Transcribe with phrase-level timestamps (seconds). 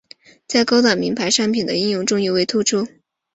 [0.47, 2.87] 在高档名牌商品的应用中尤为突出。